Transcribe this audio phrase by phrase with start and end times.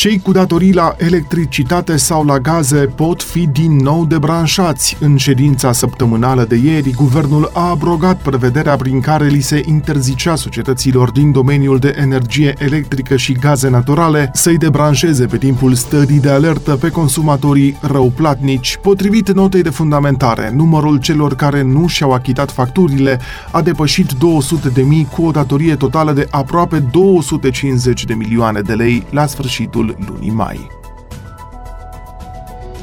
[0.00, 4.96] cei cu datorii la electricitate sau la gaze pot fi din nou debranșați.
[5.00, 11.10] În ședința săptămânală de ieri, guvernul a abrogat prevederea prin care li se interzicea societăților
[11.10, 16.76] din domeniul de energie electrică și gaze naturale să-i debranșeze pe timpul stării de alertă
[16.76, 18.78] pe consumatorii răuplatnici.
[18.82, 24.82] Potrivit notei de fundamentare, numărul celor care nu și-au achitat facturile a depășit 200 de
[24.82, 30.30] mii cu o datorie totală de aproape 250 de milioane de lei la sfârșitul lunii
[30.30, 30.78] mai.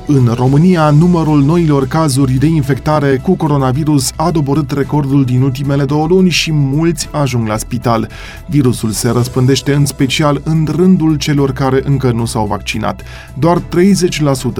[0.09, 6.07] În România, numărul noilor cazuri de infectare cu coronavirus a doborât recordul din ultimele două
[6.07, 8.09] luni și mulți ajung la spital.
[8.45, 13.01] Virusul se răspândește în special în rândul celor care încă nu s-au vaccinat.
[13.39, 13.61] Doar 30%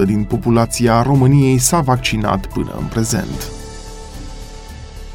[0.06, 3.57] din populația României s-a vaccinat până în prezent.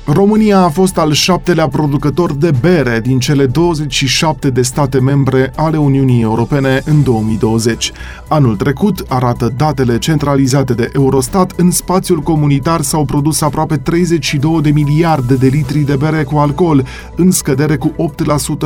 [0.06, 5.78] România a fost al șaptelea producător de bere din cele 27 de state membre ale
[5.78, 7.92] Uniunii Europene în 2020.
[8.28, 14.70] Anul trecut, arată datele centralizate de Eurostat, în spațiul comunitar s-au produs aproape 32 de
[14.70, 17.96] miliarde de litri de bere cu alcool, în scădere cu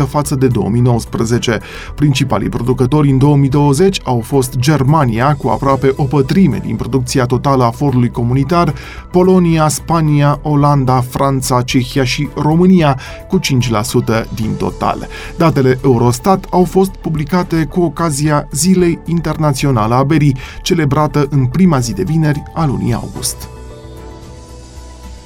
[0.01, 1.59] 8% față de 2019.
[1.95, 7.71] Principalii producători în 2020 au fost Germania, cu aproape o pătrime din producția totală a
[7.71, 8.73] forului comunitar,
[9.11, 15.07] Polonia, Spania, Olanda, Franța, Franța, Cehia și România, cu 5% din total.
[15.37, 21.93] Datele Eurostat au fost publicate cu ocazia Zilei Internaționale a Berii, celebrată în prima zi
[21.93, 23.56] de vineri a lunii august.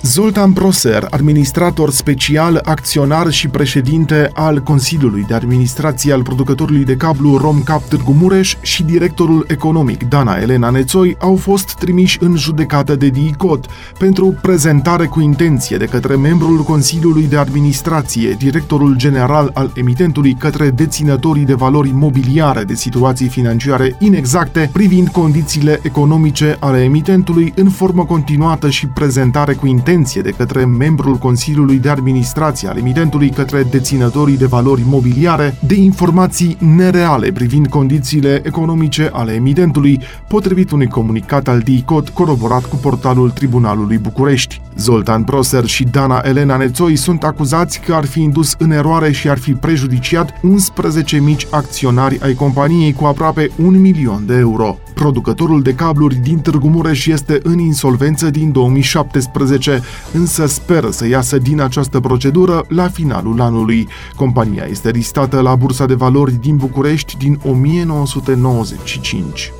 [0.04, 7.38] Zoltan Proser, administrator special, acționar și președinte al Consiliului de Administrație al producătorului de cablu
[7.38, 13.08] Romcap Târgu Mureș și directorul economic Dana Elena Nețoi au fost trimiși în judecată de
[13.08, 13.66] DICOT
[13.98, 20.70] pentru prezentare cu intenție de către membrul Consiliului de Administrație, directorul general al emitentului către
[20.70, 28.06] deținătorii de valori mobiliare de situații financiare inexacte privind condițiile economice ale emitentului în formă
[28.06, 33.64] continuată și prezentare cu intenție intenție de către membrul Consiliului de Administrație al emitentului către
[33.64, 41.48] deținătorii de valori mobiliare de informații nereale privind condițiile economice ale emitentului, potrivit unui comunicat
[41.48, 44.62] al DICOT coroborat cu portalul Tribunalului București.
[44.78, 49.30] Zoltan Proser și Dana Elena Nețoi sunt acuzați că ar fi indus în eroare și
[49.30, 54.78] ar fi prejudiciat 11 mici acționari ai companiei cu aproape un milion de euro.
[54.94, 59.81] Producătorul de cabluri din Târgu Mureș este în insolvență din 2017,
[60.14, 63.88] însă speră să iasă din această procedură la finalul anului.
[64.16, 69.52] Compania este listată la Bursa de Valori din București din 1995.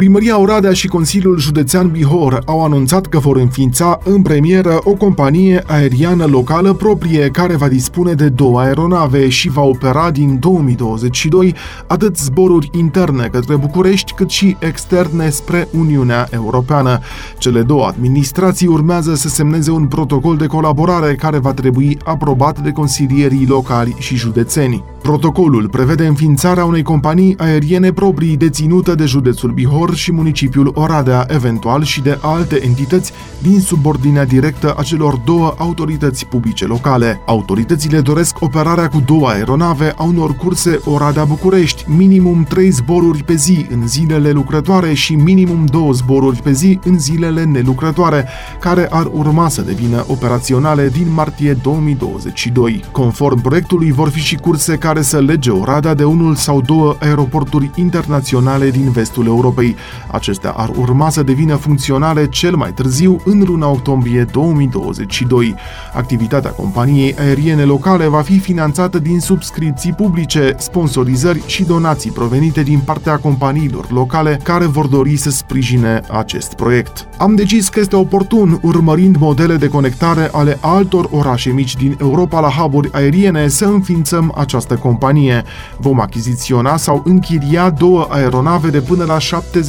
[0.00, 5.62] Primăria Oradea și Consiliul Județean Bihor au anunțat că vor înființa în premieră o companie
[5.66, 11.54] aeriană locală proprie care va dispune de două aeronave și va opera din 2022
[11.86, 16.98] atât zboruri interne către București cât și externe spre Uniunea Europeană.
[17.38, 22.70] Cele două administrații urmează să semneze un protocol de colaborare care va trebui aprobat de
[22.70, 24.84] consilierii locali și județeni.
[25.02, 31.82] Protocolul prevede înființarea unei companii aeriene proprii deținută de județul Bihor și municipiul Oradea, eventual
[31.82, 37.20] și de alte entități din subordinea directă a celor două autorități publice locale.
[37.26, 43.66] Autoritățile doresc operarea cu două aeronave a unor curse Oradea-București, minimum 3 zboruri pe zi
[43.70, 48.28] în zilele lucrătoare și minimum 2 zboruri pe zi în zilele nelucrătoare,
[48.60, 52.84] care ar urma să devină operaționale din martie 2022.
[52.92, 56.96] Conform proiectului vor fi și curse care care să lege Oradea de unul sau două
[57.00, 59.76] aeroporturi internaționale din vestul Europei.
[60.10, 65.54] Acestea ar urma să devină funcționale cel mai târziu în luna octombrie 2022.
[65.94, 72.78] Activitatea companiei aeriene locale va fi finanțată din subscripții publice, sponsorizări și donații provenite din
[72.78, 77.08] partea companiilor locale care vor dori să sprijine acest proiect.
[77.18, 82.40] Am decis că este oportun, urmărind modele de conectare ale altor orașe mici din Europa
[82.40, 85.42] la huburi aeriene, să înființăm această companie.
[85.78, 89.18] Vom achiziționa sau închiria două aeronave de până la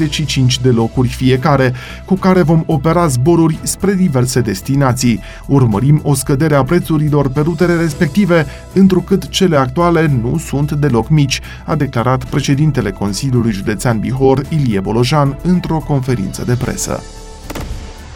[0.02, 1.74] 75 de locuri fiecare,
[2.06, 5.20] cu care vom opera zboruri spre diverse destinații.
[5.48, 11.42] Urmărim o scădere a prețurilor pe rutele respective, întrucât cele actuale nu sunt deloc mici,
[11.66, 17.04] a declarat președintele Consiliului Județean Bihor, Ilie Bolojan, într-o conferință de presă.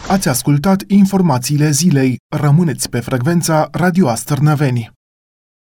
[0.08, 2.16] Ați ascultat informațiile zilei.
[2.28, 4.95] Rămâneți pe frecvența Radio Astărnăveni.